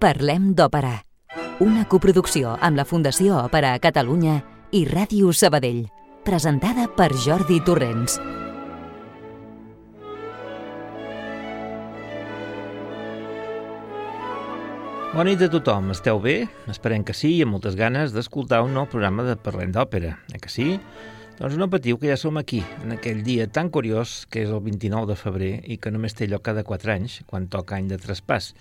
[0.00, 0.94] Parlem d'Òpera,
[1.60, 4.38] una coproducció amb la Fundació Òpera a Catalunya
[4.72, 5.82] i Ràdio Sabadell,
[6.24, 8.14] presentada per Jordi Torrents.
[15.12, 16.46] Bona nit a tothom, esteu bé?
[16.72, 20.40] Esperem que sí i amb moltes ganes d'escoltar un nou programa de Parlem d'Òpera, eh
[20.40, 20.70] que sí?
[21.36, 24.64] Doncs no patiu, que ja som aquí, en aquell dia tan curiós que és el
[24.64, 28.00] 29 de febrer i que només té lloc cada 4 anys, quan toca any de
[28.00, 28.54] traspàs.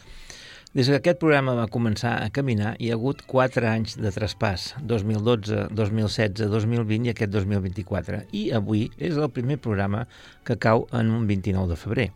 [0.70, 4.68] Des que aquest programa va començar a caminar, hi ha hagut 4 anys de traspàs,
[4.92, 8.20] 2012, 2016, 2020 i aquest 2024.
[8.38, 10.04] I avui és el primer programa
[10.46, 12.08] que cau en un 29 de febrer.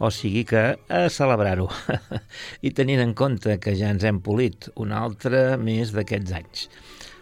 [0.00, 1.68] O sigui que a celebrar-ho.
[2.66, 6.70] I tenint en compte que ja ens hem polit un altre més d'aquests anys.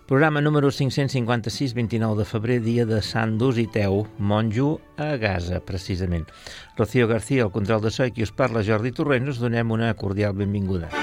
[0.07, 6.31] Programa número 556, 29 de febrer, dia de Sant Dositeu, monjo a Gaza, precisament.
[6.79, 9.91] Rocío García, el control de so i qui us parla, Jordi Torrent, us donem una
[9.99, 10.95] cordial benvinguda.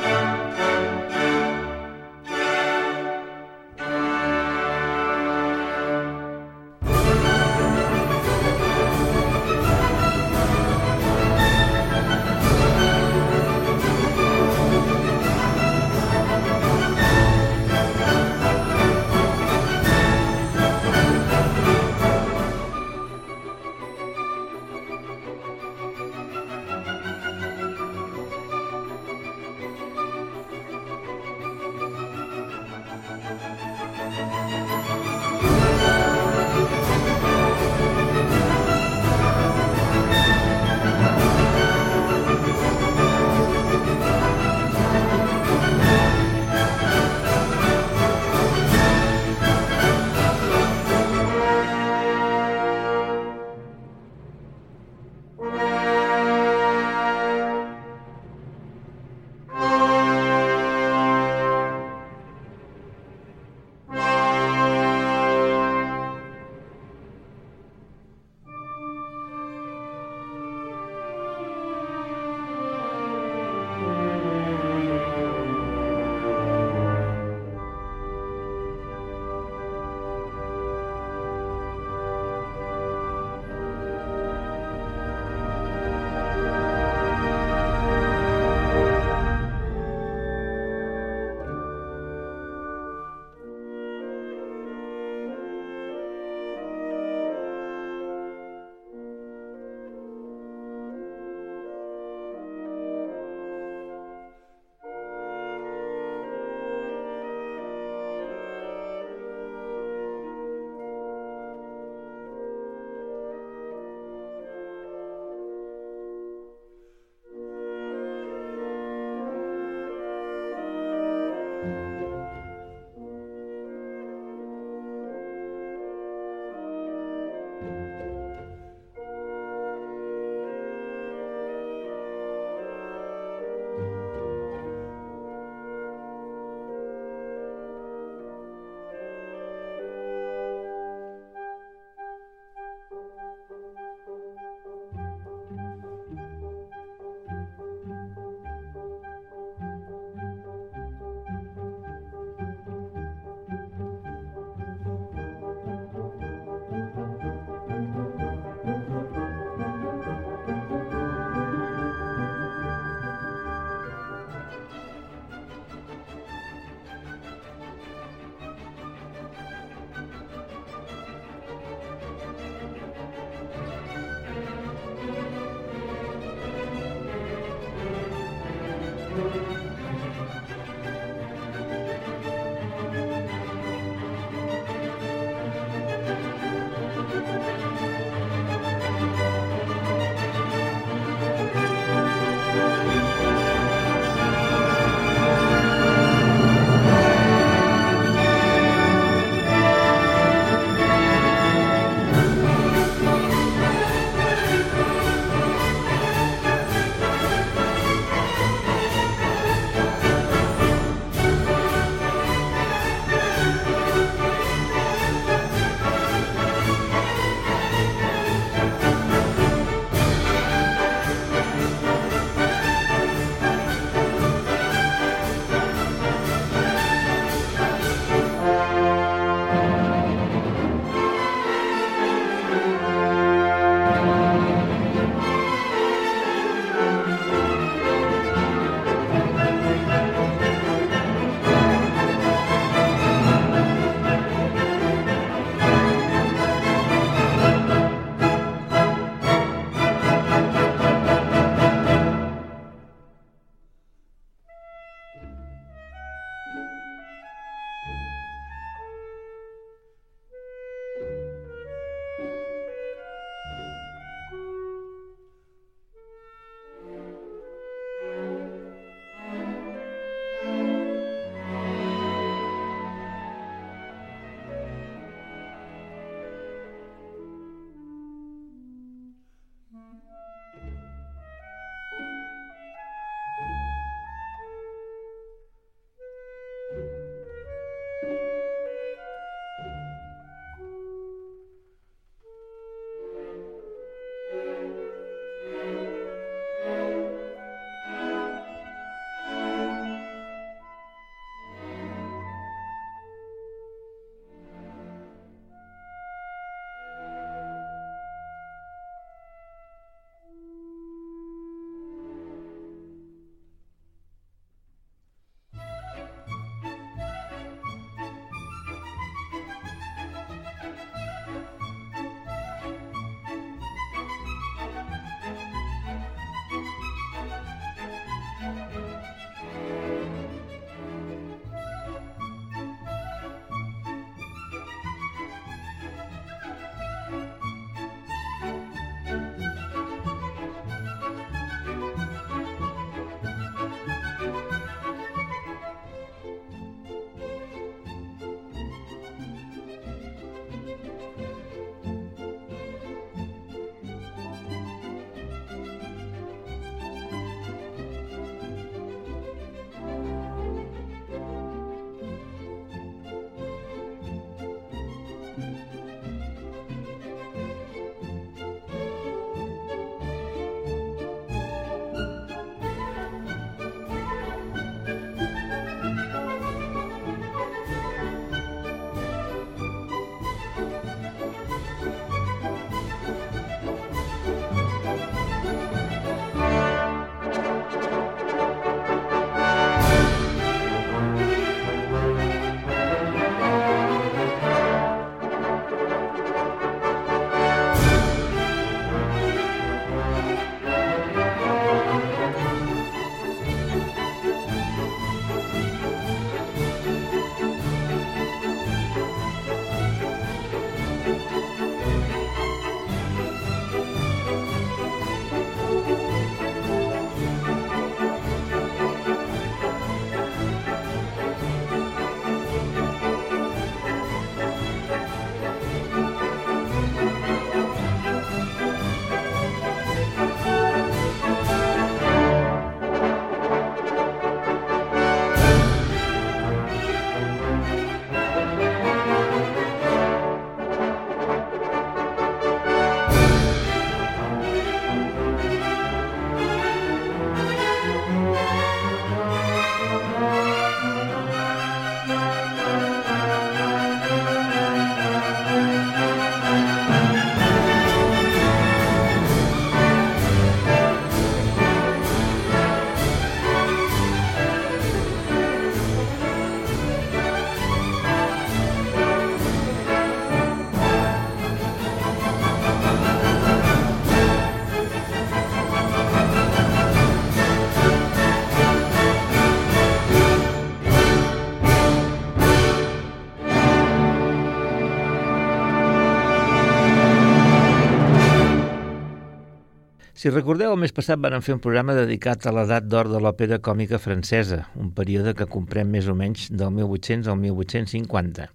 [490.24, 493.58] Si recordeu, el mes passat van fer un programa dedicat a l'edat d'or de l'òpera
[493.60, 498.46] còmica francesa, un període que comprem més o menys del 1800 al 1850.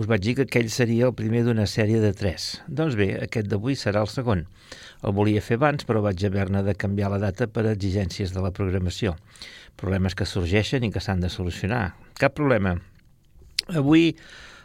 [0.00, 2.46] Us vaig dir que aquell seria el primer d'una sèrie de tres.
[2.80, 4.46] Doncs bé, aquest d'avui serà el segon.
[5.04, 8.54] El volia fer abans, però vaig haver-ne de canviar la data per exigències de la
[8.56, 9.12] programació.
[9.76, 11.98] Problemes que sorgeixen i que s'han de solucionar.
[12.16, 12.78] Cap problema.
[13.76, 14.14] Avui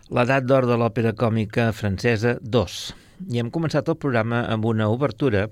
[0.08, 2.81] l'edat d'or de l'òpera còmica francesa 2.
[3.27, 5.50] I hem començat el programa amb una obertura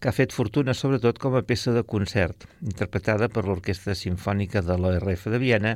[0.00, 4.76] que ha fet fortuna sobretot com a peça de concert, interpretada per l'Orquestra Simfònica de
[4.80, 5.74] l'ORF de Viena,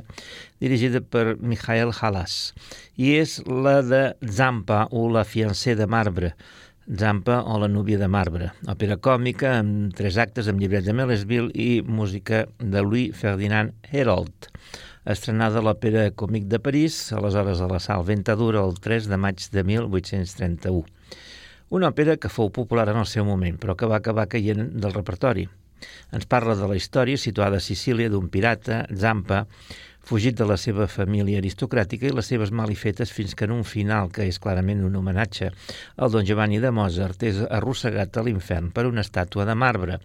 [0.59, 2.55] dirigida per Michael Halas,
[2.97, 6.33] i és la de Zampa o la fiancée de marbre,
[6.85, 11.49] Zampa o la núvia de marbre, òpera còmica amb tres actes amb llibret de Melesville
[11.53, 14.51] i música de Louis Ferdinand Herold.
[15.09, 19.49] Estrenada a l'Òpera Còmic de París, aleshores a la Sal Ventadura, el 3 de maig
[19.53, 20.94] de 1831.
[21.73, 24.93] Una òpera que fou popular en el seu moment, però que va acabar caient del
[24.93, 25.47] repertori.
[26.13, 29.45] Ens parla de la història situada a Sicília d'un pirata, Zampa,
[30.05, 34.11] fugit de la seva família aristocràtica i les seves malifetes fins que en un final,
[34.13, 35.49] que és clarament un homenatge
[35.97, 39.97] al Don Giovanni de Mozart, és arrossegat a l'infern per una estàtua de marbre,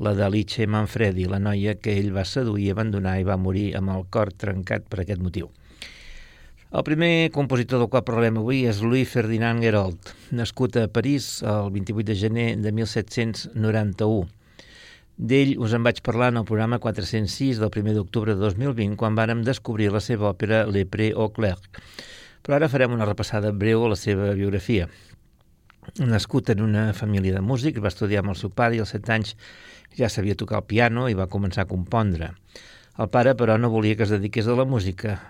[0.00, 4.08] la d'Alice Manfredi, la noia que ell va seduir, abandonar i va morir amb el
[4.08, 5.52] cor trencat per aquest motiu.
[6.72, 11.66] El primer compositor del qual parlem avui és Louis Ferdinand Gerold, nascut a París el
[11.74, 14.30] 28 de gener de 1791
[15.20, 19.18] D'ell us en vaig parlar en el programa 406 del 1 d'octubre de 2020, quan
[19.20, 21.82] vàrem descobrir la seva òpera Le Pré au Clerc.
[22.40, 24.88] Però ara farem una repassada breu a la seva biografia.
[26.00, 29.12] Nascut en una família de músics, va estudiar amb el seu pare i als 7
[29.12, 29.36] anys
[30.00, 32.32] ja sabia tocar el piano i va començar a compondre.
[32.96, 35.20] El pare, però, no volia que es dediqués a la música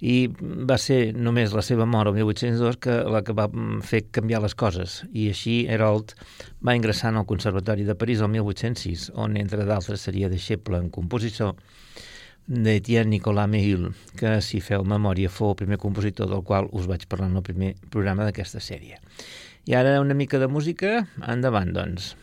[0.00, 0.28] i
[0.68, 3.46] va ser només la seva mort el 1802 que la que va
[3.80, 6.12] fer canviar les coses i així Herold
[6.60, 10.90] va ingressar en el Conservatori de París el 1806 on entre d'altres seria deixeble en
[10.92, 11.54] composició
[12.46, 17.08] d'Etienne Nicolas Mehil, que si feu memòria fou el primer compositor del qual us vaig
[17.10, 19.00] parlar en el primer programa d'aquesta sèrie.
[19.66, 22.14] I ara una mica de música, endavant doncs.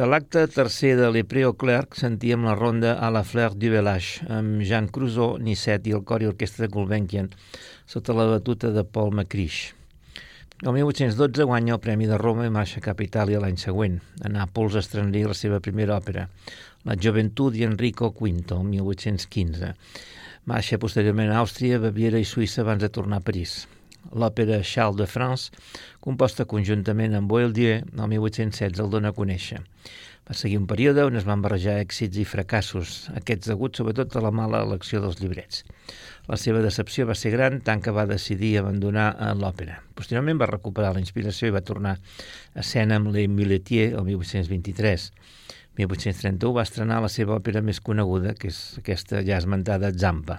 [0.00, 4.62] De l'acte tercer de l'Epreo Clerc sentíem la ronda a la Fleur du Village amb
[4.64, 7.26] Jean Crusoe, Nisset i el cor i orquestra de Gulbenkian
[7.84, 9.74] sota la batuta de Paul McCrish.
[10.62, 13.98] El 1812 guanya el Premi de Roma i marxa cap a Itàlia l'any següent.
[14.24, 16.30] A Nàpols estrenaria la seva primera òpera,
[16.88, 19.74] La Joventut i Enrico V, el 1815.
[20.48, 23.66] Marxa posteriorment a Àustria, Baviera i Suïssa abans de tornar a París
[24.12, 25.50] l'òpera Charles de France,
[26.00, 29.60] composta conjuntament amb Boieldieu, el 1816 el dona a conèixer.
[30.30, 34.22] Va seguir un període on es van barrejar èxits i fracassos, aquests aguts sobretot a
[34.22, 35.64] la mala elecció dels llibrets.
[36.30, 39.08] La seva decepció va ser gran, tant que va decidir abandonar
[39.40, 39.80] l'òpera.
[39.98, 45.10] Posteriorment va recuperar la inspiració i va tornar a escena amb Muletiers el 1823.
[45.80, 50.38] 1831 va estrenar la seva òpera més coneguda, que és aquesta ja esmentada Zampa.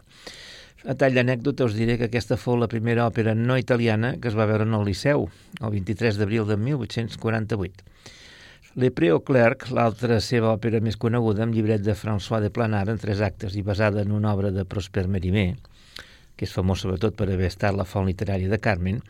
[0.82, 4.38] A tall d'anècdota us diré que aquesta fou la primera òpera no italiana que es
[4.38, 5.28] va veure en el Liceu,
[5.62, 7.84] el 23 d'abril de 1848.
[8.82, 12.98] Le Pré Clerc, l'altra seva òpera més coneguda, amb llibret de François de Planard en
[12.98, 15.54] tres actes i basada en una obra de Prosper Mérimée,
[16.36, 19.04] que és famós sobretot per haver estat la font literària de Carmen,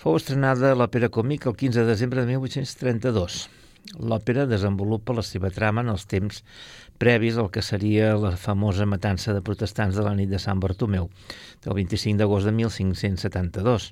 [0.00, 3.42] fou estrenada a l'òpera còmic el 15 de desembre de 1832.
[4.00, 6.40] L'òpera desenvolupa la seva trama en els temps
[7.02, 11.08] previs al que seria la famosa matança de protestants de la nit de Sant Bartomeu,
[11.64, 13.88] del 25 d'agost de 1572.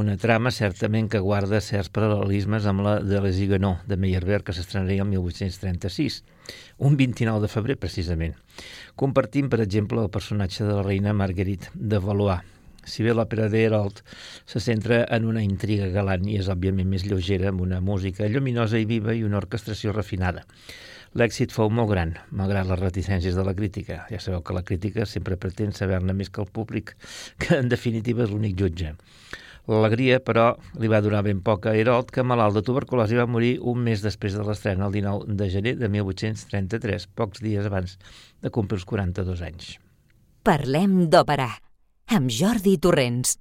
[0.00, 4.54] Una trama certament que guarda certs paral·lelismes amb la de Les Huguenots de Meyerbeer, que
[4.56, 6.22] s'estrenaria el 1836,
[6.78, 8.38] un 29 de febrer, precisament.
[8.96, 12.46] Compartim, per exemple, el personatge de la reina Marguerite de Valois,
[12.88, 14.00] si bé l'òpera d'Herold
[14.48, 18.80] se centra en una intriga galant i és òbviament més lleugera amb una música lluminosa
[18.80, 20.46] i viva i una orquestració refinada.
[21.18, 24.04] L'èxit fou molt gran, malgrat les reticències de la crítica.
[24.12, 26.94] Ja sabeu que la crítica sempre pretén saber-ne més que el públic,
[27.42, 28.94] que en definitiva és l'únic jutge.
[29.70, 33.56] L'alegria, però, li va durar ben poc a Herold, que malalt de tuberculosi va morir
[33.60, 37.98] un mes després de l'estrena, el 19 de gener de 1833, pocs dies abans
[38.40, 39.74] de complir els 42 anys.
[40.46, 41.50] Parlem d'òpera
[42.16, 43.36] amb Jordi Torrents.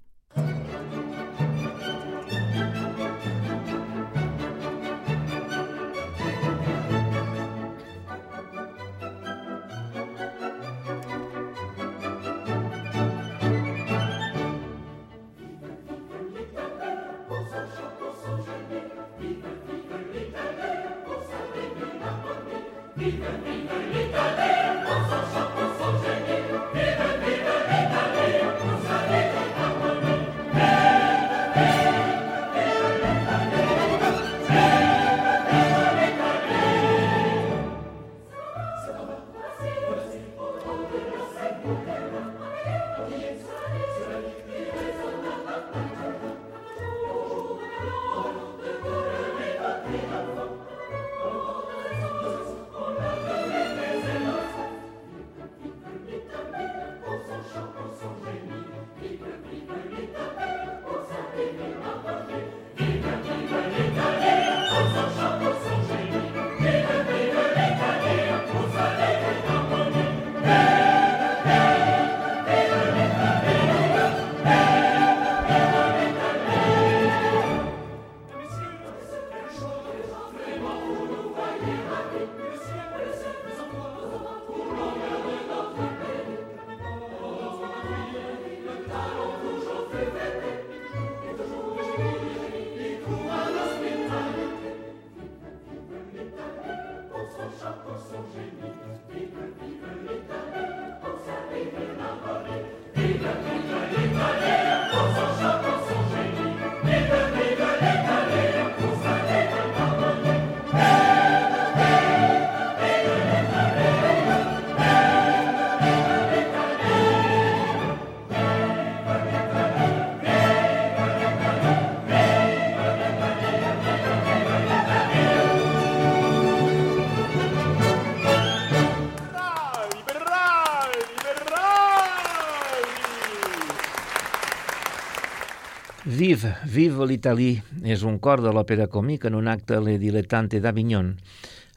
[136.29, 137.55] Vive, Vive l'Itali
[137.89, 141.07] és un cor de l'òpera còmic en un acte Le Dilettante d'Avignon,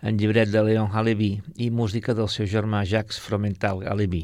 [0.05, 4.21] en llibret de Léon Halevi i música del seu germà Jacques Fromental Halevi,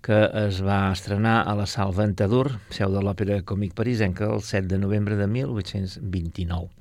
[0.00, 4.72] que es va estrenar a la Sal Ventadour, seu de l'òpera còmic parisenca, el 7
[4.72, 6.72] de novembre de 1829.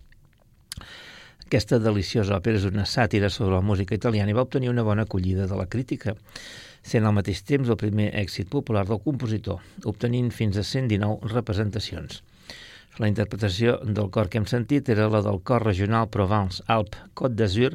[1.44, 5.10] Aquesta deliciosa òpera és una sàtira sobre la música italiana i va obtenir una bona
[5.10, 6.16] acollida de la crítica,
[6.88, 12.24] sent al mateix temps el primer èxit popular del compositor, obtenint fins a 119 representacions.
[13.00, 17.70] La interpretació del cor que hem sentit era la del cor regional Provence-Alpes-Côte d'Azur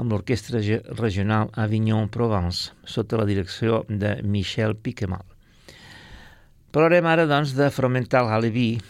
[0.00, 0.58] amb l'Orquestra
[0.98, 5.22] Regional Avignon-Provence, sota la direcció de Michel Piquemal.
[6.74, 8.80] Parlarem ara, doncs, de Fromental Halevi,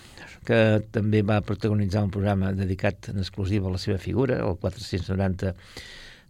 [0.48, 5.52] que també va protagonitzar un programa dedicat en exclusiva a la seva figura, el 490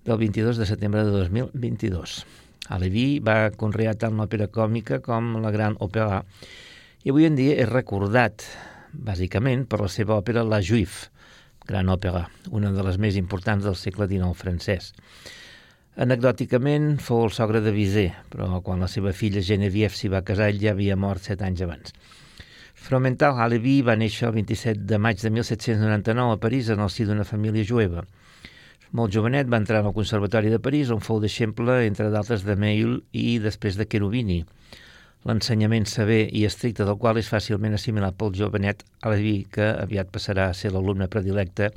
[0.07, 2.25] del 22 de setembre de 2022.
[2.71, 6.25] Halevi va conrear tant l'òpera còmica com la gran òpera
[7.05, 8.45] i avui en dia és recordat
[8.93, 11.09] bàsicament per la seva òpera La Juif,
[11.67, 14.93] gran òpera, una de les més importants del segle XIX francès.
[16.01, 20.49] Anecdòticament fou el sogre de Bizet, però quan la seva filla Geneviève s'hi va casar
[20.51, 21.95] ell ja havia mort set anys abans.
[22.81, 27.05] Fromental Halevi va néixer el 27 de maig de 1799 a París en el si
[27.05, 28.07] d'una família jueva.
[28.97, 32.97] Molt jovenet va entrar al Conservatori de París on fou deixeble, entre d'altres, de Meil
[33.13, 34.41] i després de Cherubini
[35.29, 40.49] l'ensenyament sever i estricte del qual és fàcilment assimilat pel jovenet Alevi, que aviat passarà
[40.49, 41.71] a ser l'alumne predilecte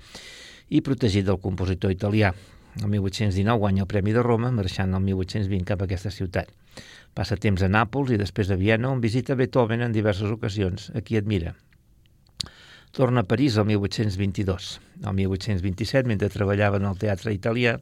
[0.70, 2.32] i protegit del compositor italià.
[2.80, 6.50] El 1819 guanya el Premi de Roma, marxant el 1820 cap a aquesta ciutat.
[7.14, 11.04] Passa temps a Nàpols i després a Viena, on visita Beethoven en diverses ocasions, a
[11.06, 11.54] qui admira.
[12.94, 14.72] Torna a París el 1822.
[15.04, 17.76] El 1827, mentre treballava en el teatre italià,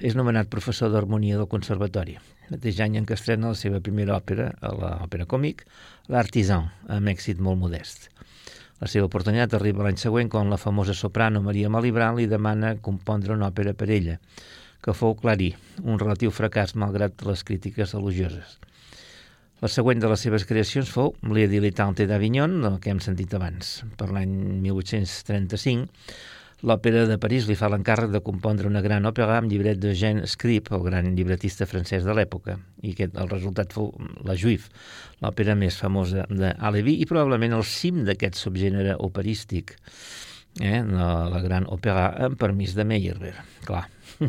[0.00, 2.18] és nomenat professor d'harmonia del Conservatori
[2.50, 5.64] mateix any en què estrena la seva primera òpera, l'òpera còmic,
[6.08, 8.08] L'Artisan, amb èxit molt modest.
[8.78, 13.34] La seva oportunitat arriba l'any següent quan la famosa soprano Maria Malibran li demana compondre
[13.34, 14.16] una òpera per ella,
[14.80, 15.50] que fou Clarí,
[15.82, 18.56] un relatiu fracàs malgrat les crítiques elogioses.
[19.58, 23.80] La següent de les seves creacions fou Le Dilettante d'Avignon, el que hem sentit abans.
[23.98, 24.30] Per l'any
[24.62, 25.88] 1835
[26.66, 30.24] L'Òpera de París li fa l'encàrrec de compondre una gran òpera amb llibret de Jean
[30.26, 33.92] Scrip, el gran llibretista francès de l'època, i aquest, el resultat fou
[34.26, 34.64] La Juif,
[35.22, 39.76] l'òpera més famosa d'Alevi i probablement el cim d'aquest subgènere operístic,
[40.58, 40.80] eh?
[40.82, 43.36] la, la gran òpera amb permís de Meyerbeer,
[43.68, 43.84] clar.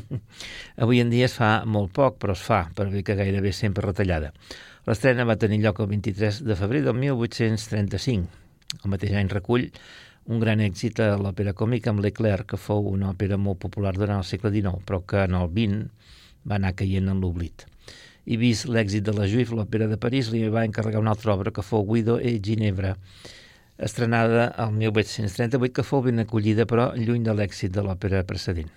[0.85, 3.87] Avui en dia es fa molt poc, però es fa, per bé que gairebé sempre
[3.87, 4.29] retallada.
[4.85, 8.45] L'estrena va tenir lloc el 23 de febrer del 1835.
[8.83, 9.65] El mateix any recull
[10.29, 14.21] un gran èxit a l'òpera còmica amb l'Eclair, que fou una òpera molt popular durant
[14.21, 16.11] el segle XIX, però que en el XX
[16.45, 17.65] va anar caient en l'oblit.
[18.29, 21.53] I vist l'èxit de la Juif, l'òpera de París li va encarregar una altra obra
[21.55, 22.93] que fou Guido e Ginebra,
[23.79, 28.69] estrenada el 1838, que fou ben acollida, però lluny de l'èxit de l'òpera precedent.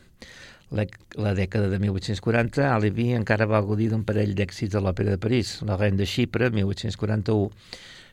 [0.73, 0.87] La,
[1.21, 5.59] la dècada de 1840, Alevi encara va gaudir d'un parell d'èxits de l'òpera de París,
[5.69, 7.51] la Reine de Xipre, 1841,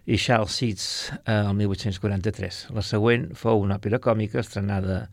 [0.10, 0.86] i Charles Seeds
[1.26, 2.64] eh, el 1843.
[2.74, 5.04] La següent fou una òpera còmica estrenada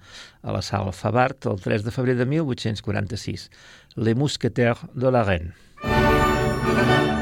[0.40, 3.50] a la sala Favart el 3 de febrer de 1846,
[4.00, 7.15] Les Mousquetaires de la Reine.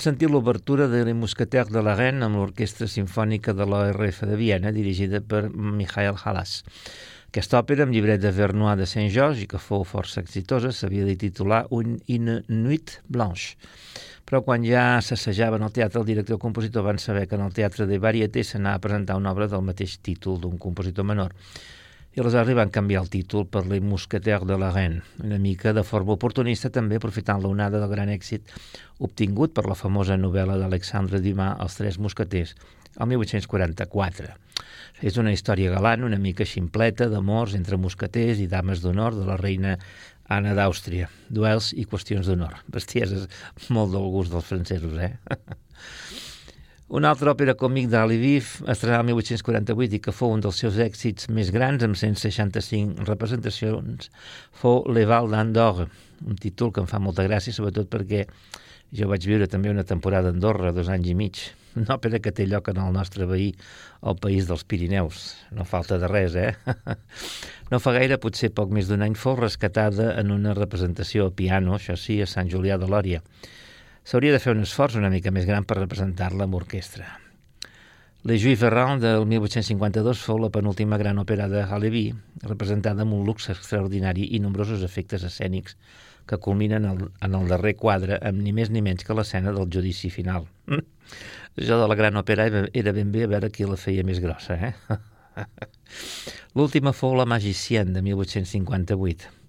[0.00, 4.36] Hem sentit l'obertura de Les Mousquetaires de la Reine amb l'Orquestra Simfònica de l'ORF de
[4.40, 6.54] Viena, dirigida per Michael Halas.
[7.28, 11.18] Aquesta òpera, amb llibret de Vernois de Saint-Georges i que fou força exitosa, s'havia de
[11.20, 13.58] titular Une Nuit Blanche.
[14.24, 17.52] Però quan ja s'assajaven al teatre, el director el compositor van saber que en el
[17.52, 21.36] teatre de Varieté s'anava a presentar una obra del mateix títol d'un compositor menor
[22.10, 25.72] i aleshores li van canviar el títol per Les Mousquetaires de la Reine, una mica
[25.76, 28.50] de forma oportunista també aprofitant l'onada del gran èxit
[28.98, 32.56] obtingut per la famosa novel·la d'Alexandre Dumas, Els Tres Mosqueters,
[32.98, 34.34] el 1844.
[35.06, 39.38] És una història galant, una mica ximpleta, d'amors entre mosqueters i dames d'honor de la
[39.40, 39.78] reina
[40.30, 41.08] Anna d'Àustria.
[41.30, 42.58] Duels i qüestions d'honor.
[42.70, 43.30] Bestieses
[43.70, 45.14] molt del gust dels francesos, eh?
[46.90, 51.28] Una altra òpera còmic d'Aliviv, estrenada el 1848 i que fou un dels seus èxits
[51.30, 54.08] més grans, amb 165 representacions,
[54.58, 55.86] fou Le Val d'Andorre,
[56.26, 58.24] un títol que em fa molta gràcia, sobretot perquè
[58.90, 61.44] jo vaig viure també una temporada a Andorra, dos anys i mig,
[61.78, 63.52] una òpera que té lloc en el nostre veí,
[64.02, 65.22] el país dels Pirineus.
[65.54, 66.56] No falta de res, eh?
[67.70, 71.78] No fa gaire, potser poc més d'un any, fou rescatada en una representació a piano,
[71.78, 73.22] això sí, a Sant Julià de Lòria
[74.04, 77.08] s'hauria de fer un esforç una mica més gran per representar-la amb orquestra.
[78.22, 82.10] Le Juif Ferrand del 1852 fou la penúltima gran òpera de Halevi,
[82.42, 85.78] representada amb un luxe extraordinari i nombrosos efectes escènics
[86.28, 89.56] que culminen en el, en el darrer quadre amb ni més ni menys que l'escena
[89.56, 90.44] del judici final.
[91.56, 94.60] Jo de la gran òpera era ben bé a veure qui la feia més grossa,
[94.68, 94.74] eh?
[96.54, 99.39] L'última fou La Magicienne, de 1858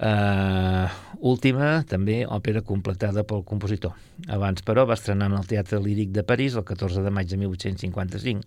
[0.00, 0.88] Uh,
[1.28, 3.92] última, també, òpera completada pel compositor.
[4.32, 7.36] Abans, però, va estrenar en el Teatre Líric de París el 14 de maig de
[7.36, 8.46] 1855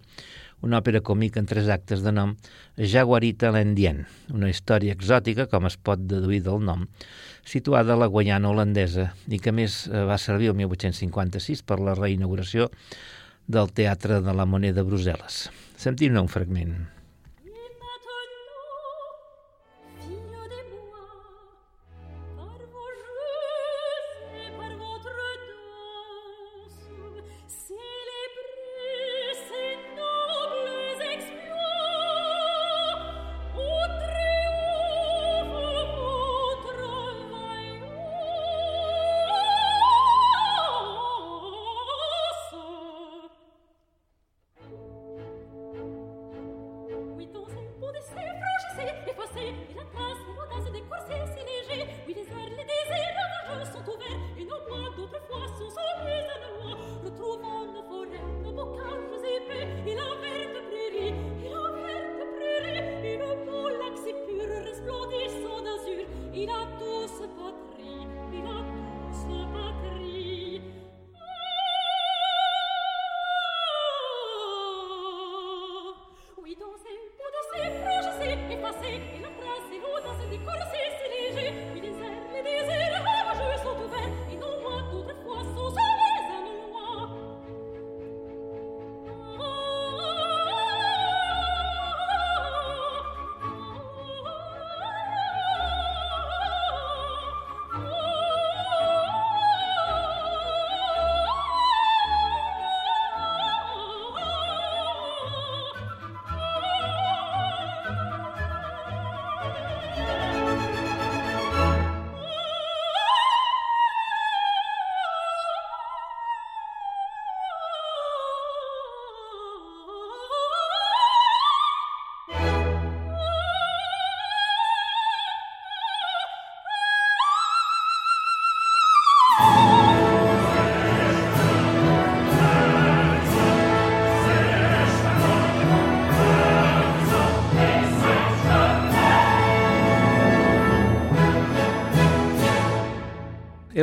[0.63, 2.33] una òpera còmica en tres actes de nom
[2.77, 6.87] Jaguarita l'Endien, una història exòtica, com es pot deduir del nom,
[7.43, 11.97] situada a la Guayana holandesa i que més eh, va servir el 1856 per la
[11.99, 12.71] reinauguració
[13.45, 15.45] del Teatre de la Moneda de Brussel·les.
[15.75, 16.77] Sentim-ne un fragment.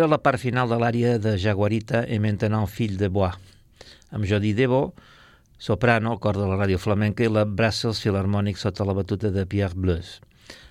[0.00, 3.34] Era la part final de l'àrea de Jaguarita et maintenant fill de Bois,
[4.16, 4.94] amb Jody Debo,
[5.60, 9.44] soprano, al cor de la ràdio flamenca, i la Brussels Philharmonic sota la batuta de
[9.44, 10.14] Pierre Bleus.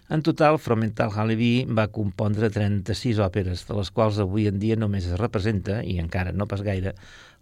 [0.09, 5.05] En total, Fromental Halevi va compondre 36 òperes, de les quals avui en dia només
[5.05, 6.95] es representa, i encara no pas gaire,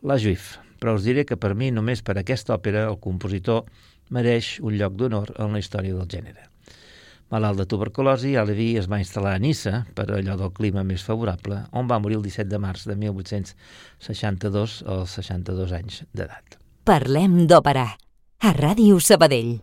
[0.03, 0.57] la Juif.
[0.83, 3.63] Però us diré que per mi, només per aquesta òpera, el compositor
[4.11, 6.51] mereix un lloc d'honor en la història del gènere.
[7.28, 11.59] Malalt de tuberculosi, Alevi es va instal·lar a Nissa, per allò del clima més favorable,
[11.75, 16.55] on va morir el 17 de març de 1862 als 62 anys d'edat.
[16.88, 17.89] Parlem d'òpera,
[18.39, 19.57] a Ràdio Sabadell.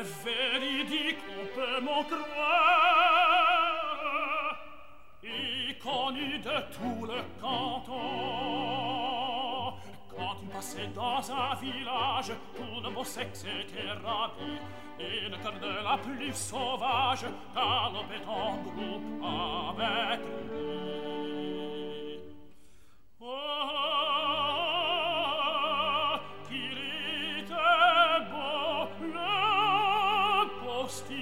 [0.00, 2.20] est véridique, on peut m'en croire,
[5.22, 7.94] et connu de tout le canton.
[10.16, 14.58] Quand il passait dans un village, tout le beau sexe était ravi,
[14.98, 20.20] et le cœur de la plus sauvage galopait en groupe avec
[20.50, 22.20] lui.
[23.20, 24.39] Oh,
[30.90, 31.19] lost.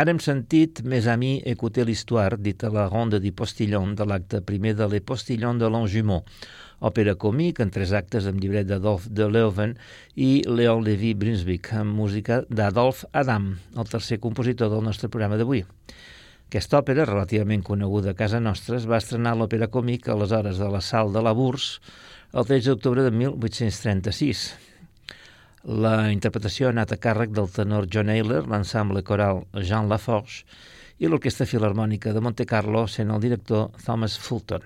[0.00, 4.38] Ara hem sentit Mes amis écouter l'histoire, dit a la ronda di Postillon de l'acte
[4.40, 6.22] primer de Les Postillons de Longjumeau,
[6.88, 9.74] òpera còmic en tres actes amb llibret d'Adolf de Leuven
[10.16, 15.66] i Leon Levi Brunswick, amb música d'Adolf Adam, el tercer compositor del nostre programa d'avui.
[16.48, 20.80] Aquesta òpera, relativament coneguda a casa nostra, es va estrenar l'òpera còmic aleshores de la
[20.80, 21.76] Sal de la Bourse
[22.32, 24.69] el 13 d'octubre de 1836.
[25.68, 30.46] La interpretació ha anat a càrrec del tenor John Ayler, l'ensemble coral Jean Laforge
[30.96, 34.64] i l'Orquestra Filarmònica de Monte Carlo sent el director Thomas Fulton.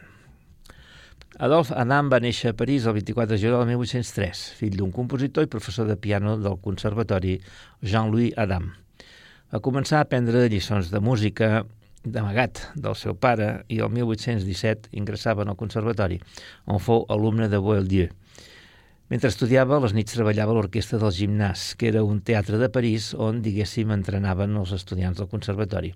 [1.43, 5.43] Adolf Adam va néixer a París el 24 de juliol de 1803, fill d'un compositor
[5.43, 7.41] i professor de piano del Conservatori
[7.83, 8.71] Jean-Louis Adam.
[9.51, 11.65] Va començar a aprendre lliçons de música
[12.05, 16.21] d'amagat del seu pare i el 1817 ingressava en el Conservatori,
[16.71, 18.15] on fou alumne de Boieldieu.
[19.13, 23.11] Mentre estudiava, les nits treballava a l'orquestra del gimnàs, que era un teatre de París
[23.21, 25.91] on, diguéssim, entrenaven els estudiants del conservatori,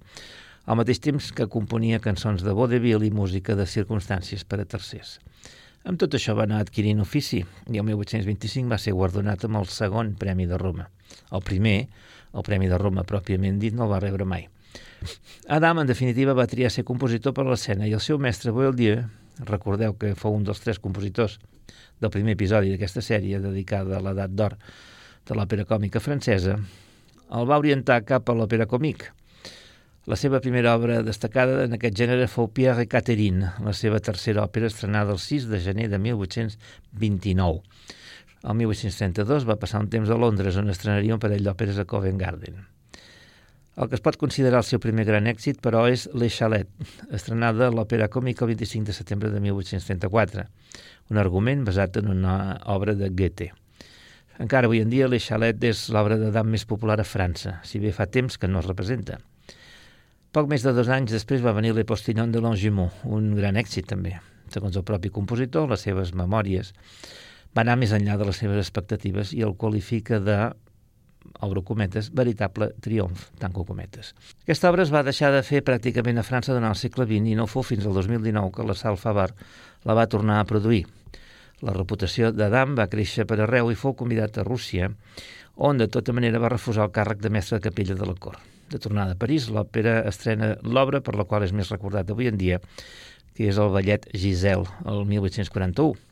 [0.69, 5.17] al mateix temps que componia cançons de vaudeville i música de circumstàncies per a tercers.
[5.89, 9.73] Amb tot això va anar adquirint ofici i el 1825 va ser guardonat amb el
[9.73, 10.91] segon Premi de Roma.
[11.33, 11.79] El primer,
[12.37, 14.51] el Premi de Roma pròpiament dit, no el va rebre mai.
[15.49, 19.07] Adam, en definitiva, va triar ser compositor per l'escena i el seu mestre Boieldieu,
[19.49, 21.39] recordeu que fou un dels tres compositors
[22.01, 24.57] del primer episodi d'aquesta sèrie dedicada a l'edat d'or
[25.29, 26.57] de l'òpera còmica francesa,
[27.29, 29.11] el va orientar cap a l'òpera còmic.
[30.09, 34.71] La seva primera obra destacada en aquest gènere fou Pierre Catherine, la seva tercera òpera
[34.73, 37.61] estrenada el 6 de gener de 1829.
[38.49, 42.21] El 1832 va passar un temps a Londres, on estrenaria un parell d'òperes a Covent
[42.25, 42.78] Garden.
[43.79, 46.67] El que es pot considerar el seu primer gran èxit, però, és Les Chalet,
[47.15, 50.43] estrenada a l'òpera còmica el 25 de setembre de 1834,
[51.15, 52.33] un argument basat en una
[52.75, 53.53] obra de Goethe.
[54.43, 57.95] Encara avui en dia, Les Chalet és l'obra d'Adam més popular a França, si bé
[57.95, 59.21] fa temps que no es representa.
[60.35, 63.87] Poc més de dos anys després va venir Le Postillon de Longjumeau, un gran èxit
[63.95, 64.19] també.
[64.51, 66.75] Segons el propi compositor, les seves memòries
[67.55, 70.49] va anar més enllà de les seves expectatives i el qualifica de
[71.41, 74.15] obro cometes, veritable triomf, tanco cometes.
[74.43, 77.37] Aquesta obra es va deixar de fer pràcticament a França durant el segle XX i
[77.39, 79.31] no fou fins al 2019 que la Sal Favar
[79.87, 80.85] la va tornar a produir.
[81.63, 84.91] La reputació d'Adam va créixer per arreu i fou convidat a Rússia,
[85.57, 88.43] on de tota manera va refusar el càrrec de mestre de capella de la cort.
[88.71, 92.39] De tornada a París, l'òpera estrena l'obra per la qual és més recordat avui en
[92.39, 92.61] dia,
[93.35, 96.08] que és el ballet Giselle, el 1841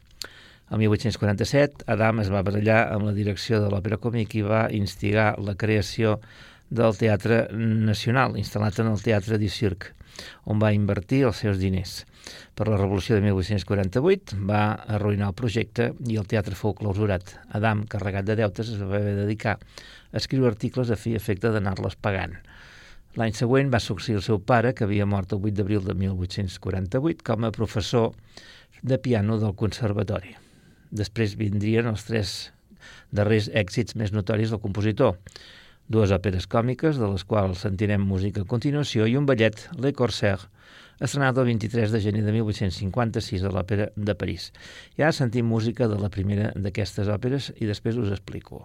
[0.70, 5.36] el 1847, Adam es va barallar amb la direcció de l'Òpera Còmic i va instigar
[5.38, 6.16] la creació
[6.70, 9.92] del Teatre Nacional, instal·lat en el Teatre du Cirque,
[10.50, 12.00] on va invertir els seus diners.
[12.58, 14.62] Per la Revolució de 1848 va
[14.96, 17.36] arruïnar el projecte i el teatre fou clausurat.
[17.54, 21.52] Adam, carregat de deutes, es va haver de dedicar a escriure articles a fi efecte
[21.54, 22.34] d'anar-les pagant.
[23.16, 27.22] L'any següent va succeir el seu pare, que havia mort el 8 d'abril de 1848,
[27.24, 28.10] com a professor
[28.82, 30.36] de piano del conservatori.
[30.96, 32.34] Després vindrien els tres
[33.12, 35.16] darrers èxits més notoris del compositor.
[35.92, 40.48] Dues òperes còmiques, de les quals sentirem música a continuació, i un ballet, Le Corsaire,
[40.98, 44.50] estrenat el 23 de gener de 1856 a l'Òpera de París.
[44.98, 48.64] Ja sentim música de la primera d'aquestes òperes i després us explico.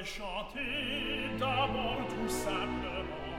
[0.00, 3.36] vais chanter d'abord tout simplement.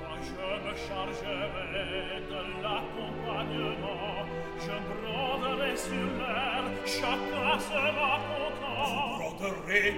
[0.00, 0.32] Moi je
[0.64, 4.26] me chargerai de l'accompagnement.
[4.60, 9.18] Je broderai sur l'air, chacun sera content.
[9.18, 9.94] Vous broderez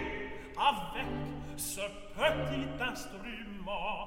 [0.56, 1.06] Avec
[1.56, 1.80] ce
[2.14, 4.06] petit instrument.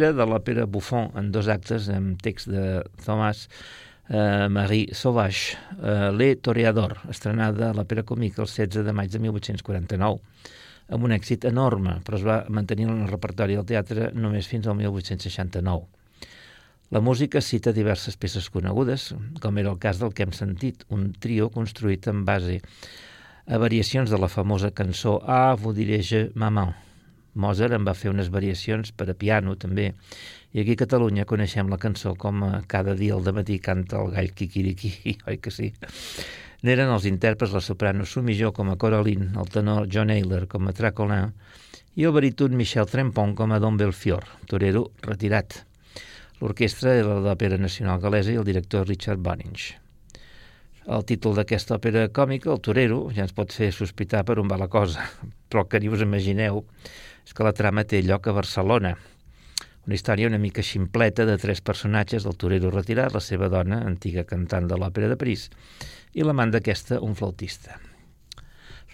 [0.00, 3.48] l'òpera Buffon en dos actes amb text de Thomas
[4.08, 9.20] eh, Marie Sauvage, eh, Le Toreador, estrenada a l'òpera còmica el 16 de maig de
[9.20, 10.20] 1849,
[10.88, 14.66] amb un èxit enorme, però es va mantenir en el repertori del teatre només fins
[14.66, 15.84] al 1869.
[16.90, 19.10] La música cita diverses peces conegudes,
[19.42, 22.62] com era el cas del que hem sentit, un trio construït en base
[23.44, 26.72] a variacions de la famosa cançó Ah, vous dirige maman,
[27.38, 29.92] Mozart en va fer unes variacions per a piano, també,
[30.52, 34.12] i aquí a Catalunya coneixem la cançó com a cada dia al matí canta el
[34.16, 34.92] gall Kikiriki,
[35.30, 35.72] oi que sí?
[36.66, 40.74] N'eren els intèrprets la soprano Sumijó com a Coraline, el tenor John Ayler com a
[40.74, 41.30] Tracolin
[41.94, 45.62] i el baríton Michel Trempon com a Don Belfior, torero retirat.
[46.42, 49.87] L'orquestra era l'Òpera Nacional Galesa i el director Richard Boninge.
[50.88, 54.56] El títol d'aquesta òpera còmica, El torero, ja ens pot fer sospitar per on va
[54.56, 55.04] la cosa,
[55.52, 56.62] però que ni us imagineu
[57.26, 58.94] és que la trama té lloc a Barcelona.
[59.84, 64.24] Una història una mica ximpleta de tres personatges, el torero retirat, la seva dona, antiga
[64.24, 65.50] cantant de l'òpera de París,
[66.16, 67.76] i l'amant d'aquesta, un flautista.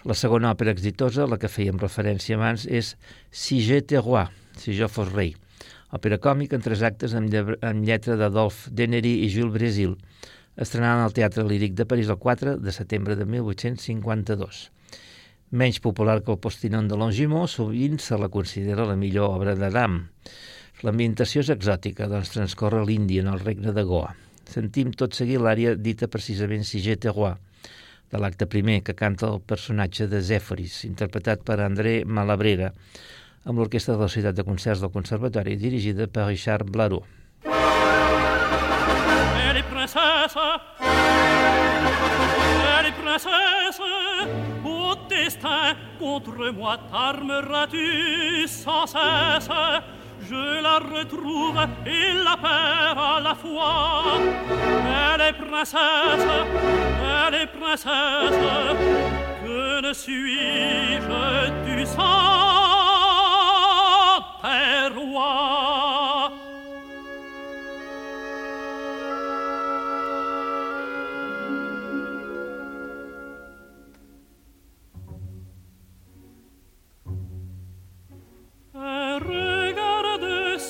[0.05, 2.97] La segona òpera exitosa, la que fèiem referència abans, és
[3.31, 4.27] Si j'étais roi,
[4.59, 5.37] si jo fos rei,
[5.95, 7.31] òpera còmica en tres actes amb,
[7.63, 9.95] amb lletra d'Adolphe Denery i Jules Brésil,
[10.57, 14.71] estrenada al Teatre Líric de París el 4 de setembre de 1852.
[15.51, 20.01] Menys popular que el Postinon de Longimont, sovint se la considera la millor obra d'Adam.
[20.83, 24.15] L'ambientació és exòtica, doncs transcorre l'Índia en el regne de Goa.
[24.51, 27.37] Sentim tot seguir l'àrea dita precisament Siget Roi,
[28.11, 32.73] de l'acte primer, que canta el personatge de Zèforis, interpretat per André Malabrera,
[33.45, 37.03] amb l'Orquestra de la Ciutat de Concerts del Conservatori, dirigida per Richard Blaru.
[39.85, 40.39] Princesse,
[42.80, 43.80] elle est princesse,
[44.64, 49.51] au destin contre moi t'armeras-tu sans cesse?
[50.22, 54.05] Je la retrouve et la perds à la fois.
[55.12, 56.26] Elle est princesse,
[57.28, 58.41] elle est princesse,
[59.45, 62.64] que ne suis-je du sang
[64.43, 64.89] des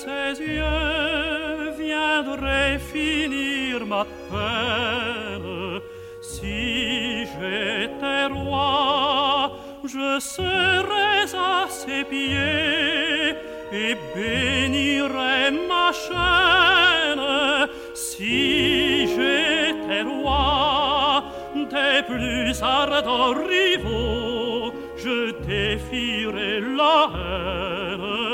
[0.04, 5.80] ses yeux viendrait finir ma peine.
[6.20, 9.52] Si j'étais roi,
[9.84, 13.34] je serais à ses pieds
[13.72, 17.68] et bénirais ma chaîne.
[17.94, 21.24] Si j'étais roi,
[21.54, 28.33] des plus ardents rivaux, je défierais la haine.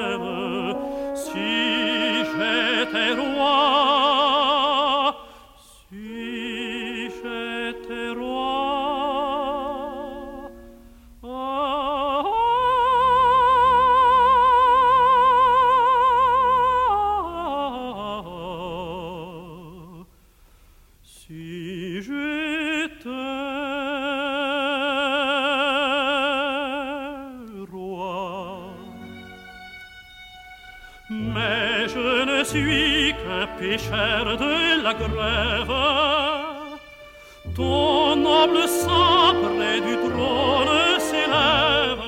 [37.55, 42.05] Ton noble sang près du trône s'élève.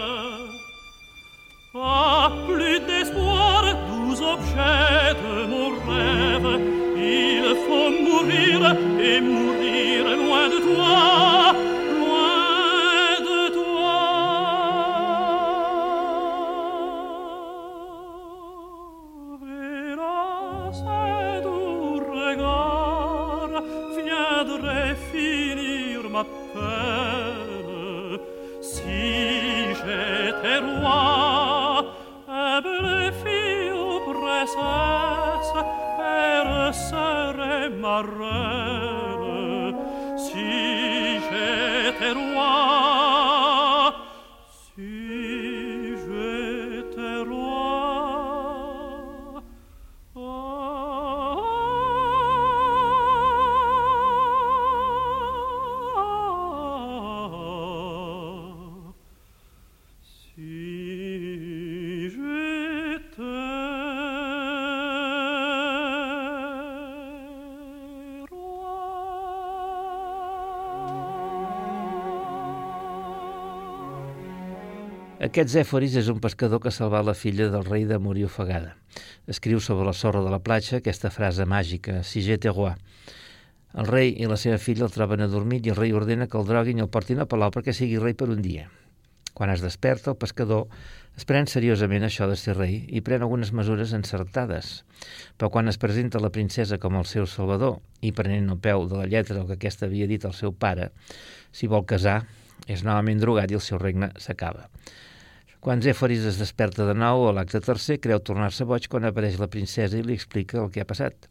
[1.75, 6.51] Ah, plus d'espoir, doux objet de mon rêve.
[6.95, 8.59] Il faut mourir
[9.01, 9.42] et mourir
[75.33, 78.75] Aquest Zèforis és un pescador que salva la filla del rei de morir ofegada.
[79.33, 82.75] Escriu sobre la sorra de la platja aquesta frase màgica, si j'étais roi.
[83.81, 86.45] El rei i la seva filla el troben adormit i el rei ordena que el
[86.45, 88.67] droguin i el portin a palau perquè sigui rei per un dia.
[89.33, 90.67] Quan es desperta, el pescador
[91.17, 94.83] es pren seriosament això de ser rei i pren algunes mesures encertades.
[95.39, 99.01] Però quan es presenta la princesa com el seu salvador i prenent el peu de
[99.01, 100.91] la lletra el que aquesta havia dit al seu pare,
[101.49, 102.19] si vol casar,
[102.69, 104.69] és novament drogat i el seu regne s'acaba.
[105.63, 109.47] Quan Zèforis es desperta de nou a l'acte tercer, creu tornar-se boig quan apareix la
[109.47, 111.29] princesa i li explica el que ha passat.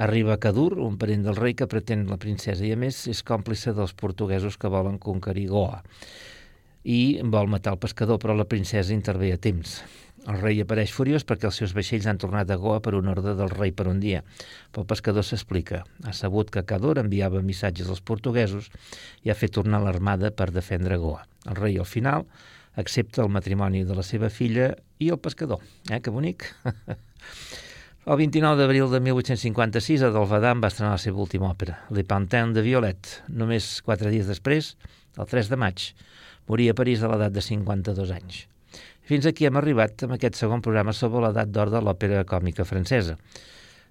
[0.00, 3.74] Arriba Cadur, un parent del rei que pretén la princesa i, a més, és còmplice
[3.76, 5.82] dels portuguesos que volen conquerir Goa
[6.88, 9.74] i vol matar el pescador, però la princesa intervé a temps.
[10.22, 13.36] El rei apareix furiós perquè els seus vaixells han tornat a Goa per un ordre
[13.36, 14.22] del rei per un dia.
[14.72, 15.82] Però el pescador s'explica.
[16.08, 18.72] Ha sabut que Cador enviava missatges als portuguesos
[19.22, 21.26] i ha fet tornar l'armada per defendre Goa.
[21.50, 22.24] El rei, al final,
[22.76, 25.60] accepta el matrimoni de la seva filla i el pescador.
[25.90, 26.48] Eh, que bonic!
[28.02, 32.64] El 29 d'abril de 1856, Adolfadam va estrenar la seva última òpera, Le Pantin de
[32.66, 33.12] Violet.
[33.30, 34.72] Només quatre dies després,
[35.14, 35.84] el 3 de maig,
[36.50, 38.40] moria a París a l'edat de 52 anys.
[39.06, 43.14] Fins aquí hem arribat amb aquest segon programa sobre l'edat d'or de l'òpera còmica francesa.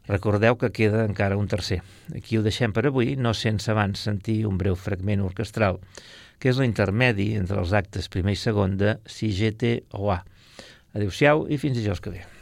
[0.09, 1.79] Recordeu que queda encara un tercer.
[2.11, 5.79] Aquí ho deixem per avui, no sense abans sentir un breu fragment orquestral,
[6.41, 10.19] que és l'intermedi entre els actes primer i segon de Si j'étais roi.
[10.97, 12.40] Adéu-siau i fins dijous que ve.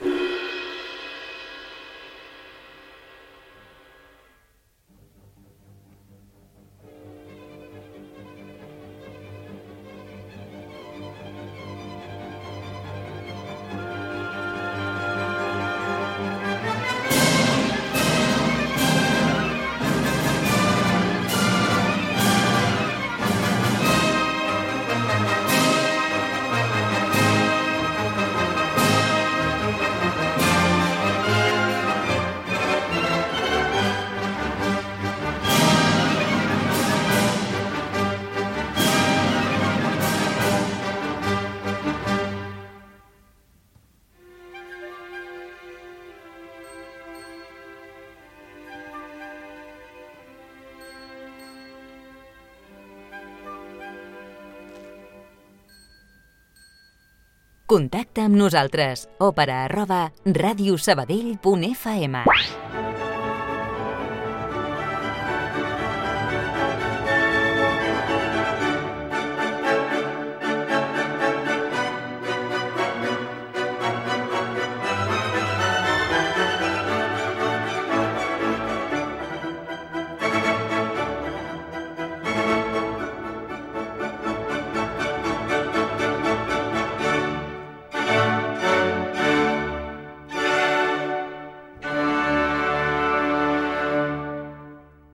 [58.50, 59.06] Nosaltres.
[59.22, 62.89] Òpera arroba radiosabadell.fm